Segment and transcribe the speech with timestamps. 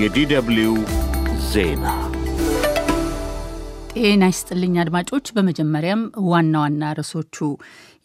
[0.00, 0.70] የ DW
[1.50, 1.84] ዜና
[3.92, 7.36] ጤና ይስጥልኝ አድማጮች። በመጀመሪያም ዋና ዋና ርዕሶቹ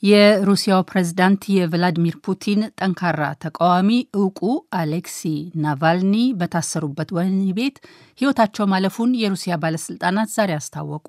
[0.03, 4.39] የሩሲያው ፕሬዝዳንት የቭላዲሚር ፑቲን ጠንካራ ተቃዋሚ እውቁ
[4.77, 5.19] አሌክሲ
[5.63, 7.77] ናቫልኒ በታሰሩበት ወህኒ ቤት
[8.19, 11.07] ሕይወታቸው ማለፉን የሩሲያ ባለስልጣናት ዛሬ አስታወቁ።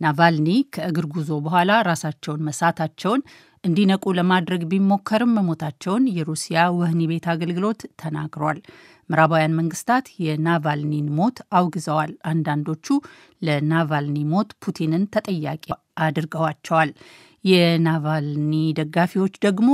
[0.00, 3.22] ናቫልኒ ከእግር ጉዞ በኋላ ራሳቸውን መሳታቸውን
[3.64, 8.58] እንዲነቁ ለማድረግ ቢሞከርም መሞታቸውን የሩሲያ ወህኒ ቤት አገልግሎት ተናግሯል።
[9.10, 12.86] ምዕራባውያን መንግስታት የናቫልኒን ሞት አውግዘዋል። አንዳንዶቹ
[13.42, 15.64] ለናቫልኒ ሞት ፑቲንን ተጠያቂ
[16.06, 16.90] አድርገዋቸዋል።
[17.44, 19.70] የናቫልኒ ደጋፊዎች ደግሞ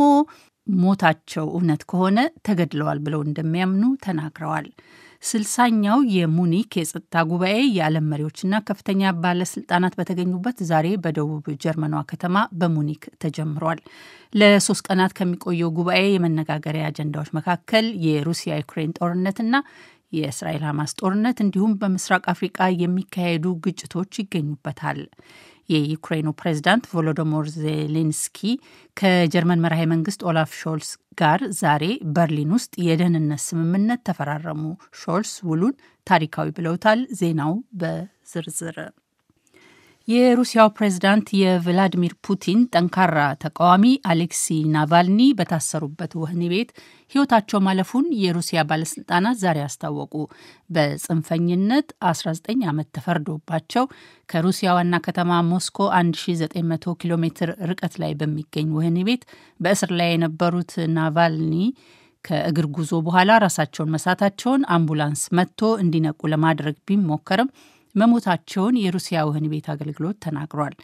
[0.66, 4.68] ሞታቸው እውነት ከሆነ ተገድለዋል ብለው እንደሚያምኑ ተናግረዋል።
[5.24, 13.80] ስልሳኛው የሙኒክ የጸጥታ ጉባኤ የዓለም መሪዎችና ከፍተኛ ባለስልጣናት በተገኙበት ዛሬ በደቡብ ጀርመኗ ከተማ በሙኒክ ተጀምሯል።
[14.32, 19.54] ለሶስት ቀናት ከሚቆየው ጉባኤ የመነጋገሪያ አጀንዳዎች መካከል የሩሲያ ዩክሬን ጦርነትና
[20.12, 25.00] የእስራኤል ሐማስ ጦርነት እንዲሁም በምስራቅ አፍሪቃ የሚካሄዱ ግጭቶች ይገኙበታል።
[25.68, 28.38] የዩክሬኑ ፕሬዝዳንት ቮሎዶሞር ዜሌንስኪ
[28.96, 31.84] ከጀርመን መራሄ መንግስት ኦላፍ ሾልስ ጋር ዛሬ
[32.16, 34.62] በርሊን ውስጥ የደህንነት ስምምነት ተፈራረሙ።
[35.02, 35.74] ሾልስ ውሉን
[36.06, 38.78] ታሪካዊ ብለውታል። ዜናው በዝርዝር
[40.08, 44.42] የሩሲያው ፕሬዝዳንት የቭላዲሚር ፑቲን ጠንካራ ተቃዋሚ አሌክሲ
[44.74, 46.70] ናቫልኒ በታሰሩበት ወህኒ ቤት
[47.12, 50.12] ሕይወታቸው ማለፉን የሩሲያ ባለስልጣናት ዛሬ አስታወቁ።
[50.76, 53.86] በጽንፈኝነት 19 ዓመት ተፈርዶባቸው
[54.28, 59.24] ከሩሲያ ዋና ከተማ ሞስኮ 1900 ኪሎ ሜትር ርቀት ላይ በሚገኝ ወህኒ ቤት
[59.60, 61.54] በእስር ላይ የነበሩት ናቫልኒ
[62.24, 67.48] ከእግር ጉዞ በኋላ ራሳቸውን መሳታቸውን አምቡላንስ መጥቶ እንዲነቁ ለማድረግ ቢሞከርም
[67.94, 70.74] መሞታቸውን የሩሲያ ወህኒ ቤት አገልግሎት ተናግሯል።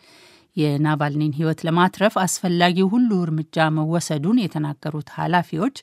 [0.56, 5.76] የናቫልኒን ሕይወት ለማትረፍ አስፈላጊው ሁሉ እርምጃ መወሰዱን የተናገሩት ኃላፊዎች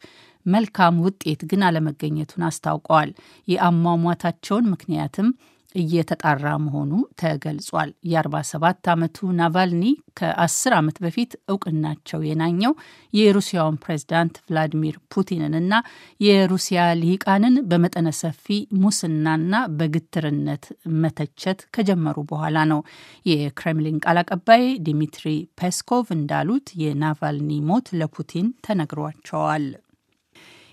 [0.45, 3.09] መልካም ውጤት ግን አለመገኘቱን አስታውቀዋል።
[3.47, 5.29] የአሟሟታቸውን ምክንያትም
[5.75, 9.83] እየተጣራ መሆኑ ተገልጿል። የ47 ዓመቱ ናቫልኒ
[10.19, 12.73] ከ10 ዓመት በፊት እውቅናቸው የናኘው
[13.13, 15.73] የሩሲያውን ፕሬዝዳንት ቭላዲሚር ፑቲንንና
[16.19, 16.65] የሩሲያ
[17.01, 18.45] ልሂቃንን በመጠነ ሰፊ
[18.81, 20.65] ሙስናና በግትርነት
[21.01, 22.81] መተቸት ከጀመሩ በኋላ ነው።
[23.31, 25.25] የክሬምሊን ቃል አቀባይ ዲሚትሪ
[25.59, 29.67] ፔስኮቭ እንዳሉት የናቫልኒ ሞት ለፑቲን ተነግሯቸዋል።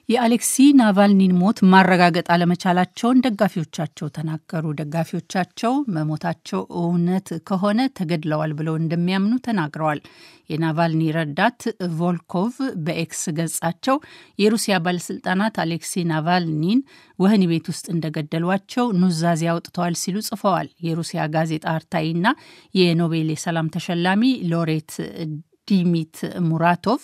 [0.08, 10.00] የአሌክሲ ናቫልኒን ሞት ማረጋገጥ አለመቻላቸውን ደጋፊዎቻቸው ተናገሩ። ደጋፊዎቻቸው መሞታቸው እውነት ከሆነ ተገድለዋል ብለው እንደሚያምኑ ተናግረዋል።
[10.50, 11.60] የናቫልኒ ረዳት
[11.96, 12.54] ቮልኮቭ
[12.84, 13.96] በኤክስ ገጻቸው
[14.38, 16.82] የሩሲያ ባለስልጣናት አሌክሲ ናቫልኒን
[17.18, 22.26] ወህኒ ቤት ውስጥ እንደገደሏቸው ኑዛዜ አውጥተዋል ሲሉ ጽፈዋል። የሩሲያ ጋዜጣ አርታኢና
[22.74, 24.22] የኖቤል የሰላም ተሸላሚ
[24.52, 24.92] ሎሬት
[25.68, 26.16] ዲሚትሪ
[26.48, 27.00] ሙራቶቭ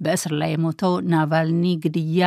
[0.00, 2.24] በእስር ላይ የሞተው ናቫልኒ ግድያ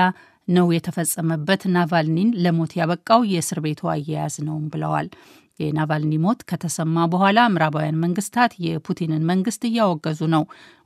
[0.47, 5.07] ነው የተፈጸመበት፣ ናቫልኒን ለሞት ያበቃው የእስር ቤቱ አያያዝ ነውም ብለዋል።
[5.59, 10.43] የናቫልኒ ሞት ከተሰማ በኋላ ምዕራባውያን መንግስታት የፑቲንን መንግስት እያወገዙ ነው።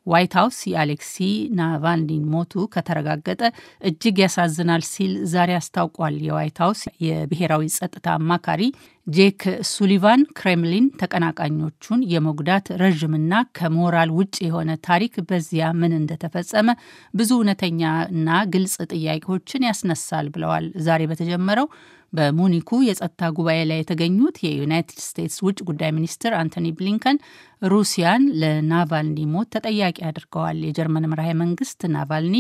[0.08, 1.16] ዋይት ሀውስ የአሌክሲ
[1.58, 3.42] ናቫልኒን ሞቱ ከተረጋገጠ
[3.82, 8.62] እጅግ ያሳዝናል ሲል ዛሬ አስታውቋል። የዋይት ሀውስ የብሔራዊ ጸጥታ አማካሪ
[9.08, 16.68] ጄክ ሱሊቫን ክሬምሊን ተቀናቃኞቹን የመጉዳት ረዥምና ከሞራል ውጭ የሆነ ታሪክ በዚያ ምን እንደተፈጸመ
[17.14, 21.68] ብዙ እውነተኛና ግልጽ ጥያቄዎችን ያስነሳል ብለዋል። ዛሬ በተጀመረው
[22.14, 27.18] በሙኒኩ የጸጥታ ጉባኤ ላይ የተገኙት የዩናይትድ ስቴትስ ውጭ ጉዳይ ሚኒስትር አንቶኒ ብሊንከን
[27.66, 32.38] ሩሲያን ለናቫልኒ ሞት ተጠያቂ አድርገዋል። የጀርመን መራሄ መንግስት ናቫልኒ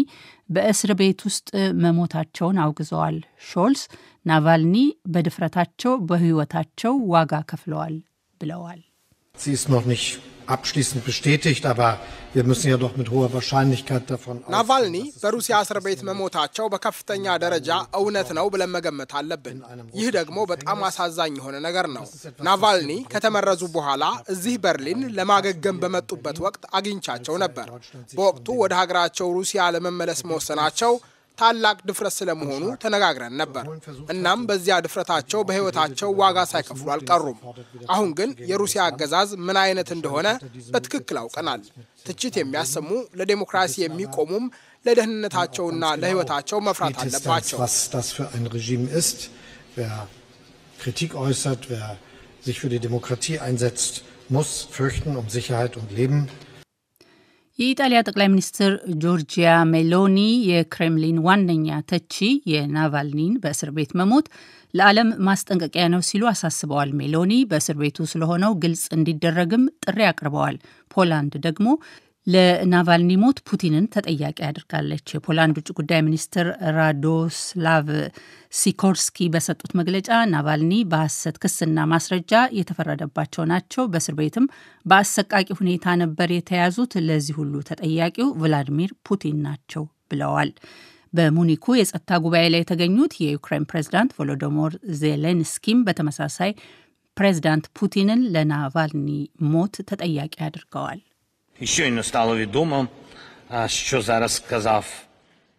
[0.49, 1.49] በእስር ቤት ውስጥ
[1.83, 3.17] መሞታቸውን አውግዘዋል።
[3.49, 3.83] ሾልስ
[4.25, 4.75] ናቫልኒ
[5.13, 7.95] በድፍረታቸው በሕይወታቸው ዋጋ ከፍለዋል
[8.41, 8.81] ብለዋል።
[10.51, 11.89] abschließend bestätigt, aber
[12.33, 17.69] wir müssen ja doch mit hoher Wahrscheinlichkeit davon ናቫልኒ በሩሲያ እስር ቤት መሞታቸው በከፍተኛ ደረጃ
[17.99, 19.57] እውነት ነው ብለን መገመት አለብን።
[19.99, 22.05] ይህ ደግሞ በጣም አሳዛኝ የሆነ ነገር ነው።
[22.47, 24.03] ናቫልኒ ከተመረዙ በኋላ
[24.35, 27.67] እዚህ በርሊን ለማገገም በመጡበት ወቅት አግኝቻቸው ነበር።
[28.17, 30.93] በወቅቱ ወደ ሀገራቸው ሩሲያ ለመመለስ መወሰናቸው
[31.37, 33.65] ታላቅ ድፍረት ስለመሆኑ ተነጋግረን ነበር።
[34.13, 37.37] እናም በዚያ ድፍረታቸው በሕይወታቸው ዋጋ ሳይከፍሉ አልቀሩም።
[37.89, 40.27] አሁን ግን የሩሲያ አገዛዝ ምን አይነት እንደሆነ
[40.75, 41.63] በትክክል አውቀናል።
[42.07, 42.89] ትችት የሚያሰሙ
[43.19, 44.45] ለዴሞክራሲ የሚቆሙም
[44.85, 47.59] ለደህንነታቸውና ለሕይወታቸው መፍራት አለባቸው።
[50.79, 51.85] Kritik äußert, wer
[52.41, 53.93] sich für die Demokratie einsetzt,
[54.29, 56.19] muss fürchten um Sicherheit und Leben.
[57.61, 58.71] የኢጣሊያ ጠቅላይ ሚኒስትር
[59.01, 60.17] ጆርጂያ ሜሎኒ
[60.49, 62.15] የክሬምሊን ዋነኛ ተቺ
[62.51, 64.27] የናቫልኒን በእስር ቤት መሞት
[64.73, 70.57] ለዓለም ማስጠንቀቂያ ነው ሲሉ አሳስበዋል። ሜሎኒ በእስር ቤቱ ስለሆነው ግልጽ እንዲደረግም ጥሪ አቅርበዋል።
[70.91, 71.67] ፖላንድ ደግሞ
[72.27, 77.87] ለናቫልኒ ሞት ፑቲንን ተጠያቂ አድርጋለች። የፖላንድ ውጭ ጉዳይ ሚኒስትር ራዶስላቭ
[78.53, 84.45] ሲኮርስኪ በሰጡት መግለጫ ናቫልኒ በሐሰት ክስና ማስረጃ የተፈረደባቸው ናቸው፣ በእስር ቤትም
[84.85, 90.51] በአሰቃቂ ሁኔታ ነበር የተያዙት፣ ለዚህ ሁሉ ተጠያቂው ቭላዲሚር ፑቲን ናቸው ብለዋል።
[91.13, 96.51] በሙኒኩ የጸጥታ ጉባኤ ላይ የተገኙት የዩክሬን ፕሬዝዳንት ቮሎዶሞር ዜሌንስኪም በተመሳሳይ
[97.17, 99.07] ፕሬዝዳንት ፑቲንን ለናቫልኒ
[99.51, 101.01] ሞት ተጠያቂ አድርገዋል።
[101.64, 102.86] Щойно стало відомо,
[103.68, 104.84] що зараз сказав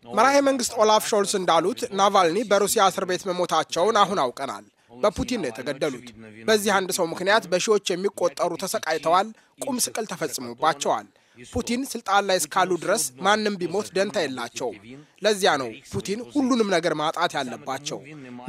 [0.06, 4.66] መራሄ መንግስት ኦላፍ ሾልስ እንዳሉት ናቫልኒ በሩሲያ እስር ቤት መሞታቸውን አሁን አውቀናል።
[4.96, 6.08] በፑቲን ነው የተገደሉት።
[6.48, 9.28] በዚህ አንድ ሰው ምክንያት በሺዎች የሚቆጠሩ ተሰቃይተዋል፣
[9.60, 11.08] ቁም ስቅል ተፈጽሞባቸዋል።
[11.51, 14.77] ፑቲን ስልጣን ላይ እስካሉ ድረስ ማንም ቢሞት ደንታ የላቸውም።
[15.25, 17.99] ለዚያ ነው ፑቲን ሁሉንም ነገር ማጣት ያለባቸው።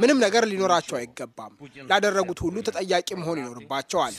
[0.02, 1.52] ምንም ነገር ሊኖራቸው አይገባም።
[1.90, 4.14] ላደረጉት ሁሉ ተጠያቂ መሆን ይኖርባቸዋል።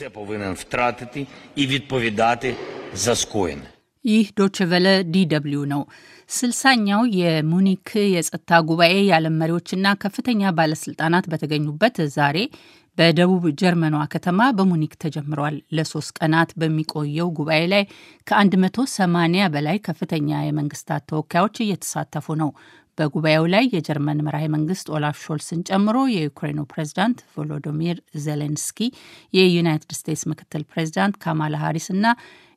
[4.06, 5.82] ይህ ዶችቨለ ዲደብሊው ነው።
[6.30, 12.38] ስልሳኛው የሙኒክ የጸጥታ ጉባኤ የዓለም መሪዎችና ከፍተኛ ባለስልጣናት በተገኙበት ዛሬ
[12.98, 17.82] በደቡብ ጀርመኗ ከተማ በሙኒክ ተጀምሯል። ለሶስት ቀናት በሚቆየው ጉባኤ ላይ
[18.30, 22.50] ከ180 በላይ ከፍተኛ የመንግስታት ተወካዮች እየተሳተፉ ነው።
[22.98, 28.78] በጉባኤው ላይ የጀርመን መራሄ መንግስት ኦላፍ ሾልስን ጨምሮ የዩክሬኑ ፕሬዚዳንት ቮሎዶሚር ዜሌንስኪ፣
[29.32, 32.06] የዩናይትድ ስቴትስ ምክትል ፕሬዚዳንት ካማላ ሃሪስ እና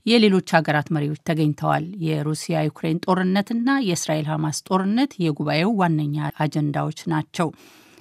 [0.09, 7.49] የሌሎች ሀገራት መሪዎች ተገኝተዋል። የሩሲያ ዩክሬን ጦርነትና የእስራኤል ሐማስ ጦርነት የጉባኤው ዋነኛ አጀንዳዎች ናቸው።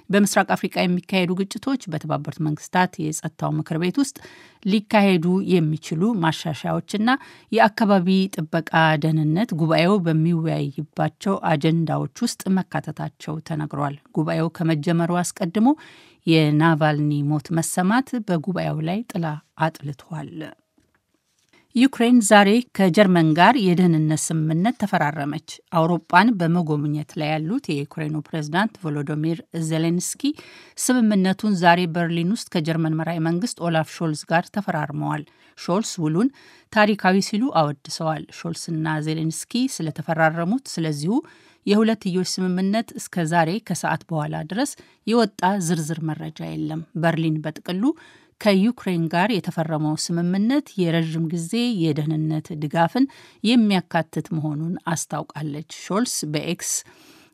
[0.09, 4.15] በምስራቅ አፍሪቃ የሚካሄዱ ግጭቶች በተባበሩት መንግስታት የጸጥታው ምክር ቤት ውስጥ
[4.63, 7.09] ሊካሄዱ የሚችሉ ማሻሻያዎችና
[7.51, 8.71] የአካባቢ ጥበቃ
[9.03, 15.69] ደህንነት ጉባኤው በሚወያይባቸው አጀንዳዎች ውስጥ መካተታቸው ተነግሯል። ጉባኤው ከመጀመሩ አስቀድሞ
[16.27, 19.27] የናቫልኒ ሞት መሰማት በጉባኤው ላይ ጥላ
[19.59, 20.33] አጥልቷል።
[21.75, 30.23] ዩክሬን ዛሬ ከጀርመን ጋር የደህንነት ስምምነት ተፈራረመች። አውሮፓን በመጎብኘት ላይ ያሉት የዩክሬኑ ፕሬዝዳንት ቮሎዶሚር ዜሌንስኪ
[30.77, 35.23] ስምምነቱን ዛሬ በርሊን ውስጥ ከጀርመን መራሄ መንግስት ኦላፍ ሾልዝ ጋር ተፈራርመዋል።
[35.57, 36.29] ሾልስ ውሉን
[36.73, 41.13] ታሪካዊ ሲሉ አወድሰዋል። ሾልስና ዜሌንስኪ ስለተፈራረሙት ስለዚሁ
[41.65, 44.71] የሁለትዮሽ ስምምነት እስከ ዛሬ ከሰዓት በኋላ ድረስ
[45.07, 47.83] የወጣ ዝርዝር መረጃ የለም። በርሊን በጥቅሉ
[48.41, 51.53] ከዩክሬን ጋር የተፈረመው ስምምነት የረዥም ጊዜ
[51.83, 53.05] የደህንነት ድጋፍን
[53.43, 56.71] የሚያካትት መሆኑን አስታውቃለች። ሾልስ በኤክስ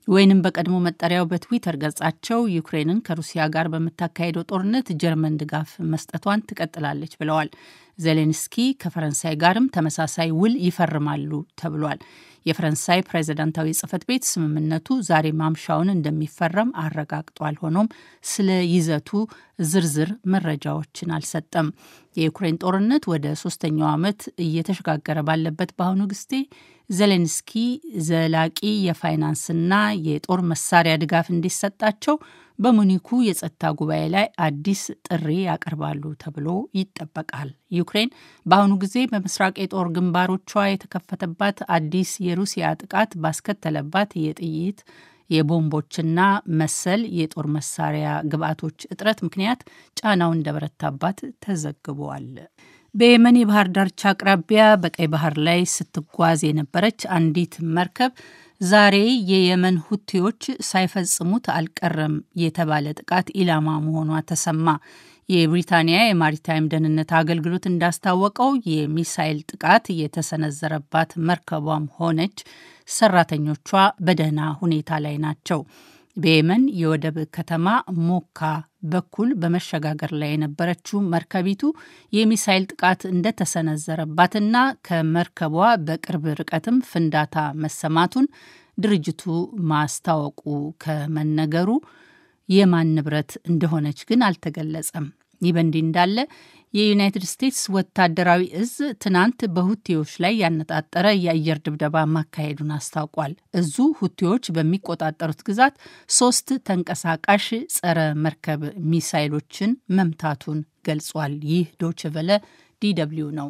[0.08, 7.50] ወይንም በቀድሞ መጠሪያው በትዊተር ገጻቸው ዩክሬንን ከሩሲያ ጋር በምታካሄደው ጦርነት ጀርመን ድጋፍ መስጠቷን ትቀጥላለች ብለዋል።
[8.00, 11.32] ዜሌንስኪ ከፈረንሳይ ጋርም ተመሳሳይ ውል ይፈርማሉ
[11.62, 12.00] ተብሏል።
[12.46, 17.88] የፈረንሳይ ፕሬዚዳንታዊ ጽህፈት ቤት ስምምነቱ ዛሬ ማምሻውን እንደሚፈረም አረጋግጧል። ሆኖም
[18.26, 19.10] ስለ ይዘቱ
[19.70, 21.70] ዝርዝር መረጃዎችን አልሰጠም።
[22.18, 26.32] የዩክሬን ጦርነት ወደ ሶስተኛው ዓመት እየተሸጋገረ ባለበት በአሁኑ ጊዜ
[26.90, 27.52] ዜሌንስኪ
[28.08, 28.58] ዘላቂ
[28.88, 29.74] የፋይናንስና
[30.08, 32.16] የጦር መሳሪያ ድጋፍ እንዲሰጣቸው
[32.60, 36.48] በሙኒኩ የጸጥታ ጉባኤ ላይ አዲስ ጥሪ ያቀርባሉ ተብሎ
[36.80, 38.10] ይጠበቃል። ዩክሬን
[38.46, 44.80] በአሁኑ ጊዜ በምስራቅ የጦር ግንባሮቿ የተከፈተባት አዲስ የሩሲያ ጥቃት ባስከተለባት የጥይት
[45.30, 46.20] የቦምቦችና
[46.60, 49.62] መሰል የጦር መሳሪያ ግብዓቶች እጥረት ምክንያት
[49.98, 52.28] ጫናው እንደበረታባት ተዘግቧል።
[52.96, 58.12] በየመን የባህር ዳርቻ አቅራቢያ በቀይ ባህር ላይ ስትጓዝ የነበረች አንዲት መርከብ
[58.62, 58.96] ዛሬ
[59.32, 62.14] የየመን ሁቲዎች ሳይፈጽሙት አልቀረም
[62.44, 64.68] የተባለ ጥቃት ኢላማ መሆኗ ተሰማ።
[65.30, 72.38] የብሪታንያ የማሪታይም ደህንነት አገልግሎት እንዳስታወቀው የሚሳይል ጥቃት የተሰነዘረባት መርከቧም ሆነች
[72.90, 73.70] ሰራተኞቿ
[74.06, 75.62] በደህና ሁኔታ ላይ ናቸው።
[76.18, 77.68] በየመን የወደብ ከተማ
[78.08, 78.40] ሞካ
[78.92, 81.64] በኩል በመሸጋገር ላይ የነበረችው መርከቢቱ
[82.14, 84.56] የሚሳይል ጥቃት እንደተሰነዘረባትና
[84.88, 85.56] ከመርከቧ
[85.88, 88.28] በቅርብ ርቀትም ፍንዳታ መሰማቱን
[88.78, 89.24] ድርጅቱ
[89.72, 90.42] ማስታወቁ
[90.84, 91.70] ከመነገሩ
[92.50, 95.06] የማን ንብረት እንደሆነች ግን አልተገለጸም።
[95.42, 96.18] ይህ በእንዲህ እንዳለ
[96.76, 105.42] የዩናይትድ ስቴትስ ወታደራዊ እዝ ትናንት በሁቴዎች ላይ ያነጣጠረ የአየር ድብደባ ማካሄዱን አስታውቋል። እዙ ሁቴዎች በሚቆጣጠሩት
[105.50, 105.76] ግዛት
[106.12, 112.32] ሶስት ተንቀሳቃሽ ጸረ መርከብ ሚሳይሎችን መምታቱን ገልጿል። ይህ ዶችቨለ
[112.82, 113.50] ዲደብሊው ነው።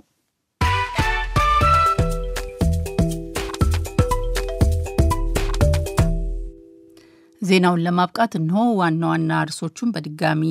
[7.46, 10.44] ዜናውን ለማብቃት እንሆ ዋና ዋና ርዕሶቹን በድጋሚ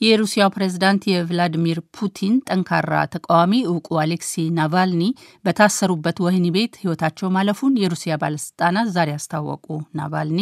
[0.00, 5.04] የሩሲያው ፕሬዝዳንት የቭላዲሚር ፑቲን ጠንካራ ተቃዋሚ እውቁ አሌክሲ ናቫልኒ
[5.44, 9.66] በታሰሩበት ወህኒ ቤት ሕይወታቸው ማለፉን የሩሲያ ባለስልጣናት ዛሬ አስታወቁ።
[10.00, 10.40] ናቫልኒ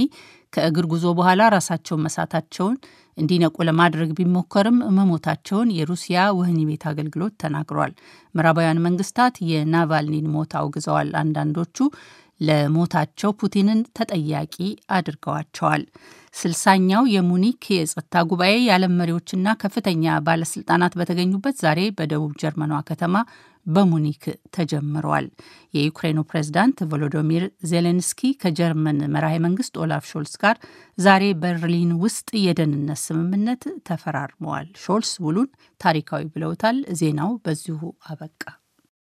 [0.52, 2.76] ከእግር ጉዞ በኋላ ራሳቸውን መሳታቸውን
[3.18, 7.92] እንዲነቁ ለማድረግ ቢሞከርም መሞታቸውን የሩሲያ ወህኒ ቤት አገልግሎት ተናግሯል።
[8.34, 11.76] ምዕራባውያን መንግስታት የናቫልኒን ሞት አውግዘዋል። አንዳንዶቹ
[12.40, 14.54] ለሞታቸው ፑቲንን ተጠያቂ
[14.96, 15.82] አድርገዋቸዋል።
[16.34, 23.16] ስልሳኛው የሙኒክ የጸጥታ ጉባኤ የዓለም መሪዎችና ከፍተኛ ባለስልጣናት በተገኙበት ዛሬ በደቡብ ጀርመኗ ከተማ
[23.66, 24.24] በሙኒክ
[24.56, 25.26] ተጀምረዋል።
[25.74, 30.58] የዩክሬኑ ፕሬዝዳንት ቮሎዶሚር ዜሌንስኪ ከጀርመን መራሄ መንግስት ኦላፍ ሾልስ ጋር
[30.98, 35.48] ዛሬ በርሊን ውስጥ የደህንነት ስምምነት ተፈራርመዋል። ሾልስ ውሉን
[35.80, 38.42] ታሪካዊ ብለውታል። ዜናው በዚሁ አበቃ።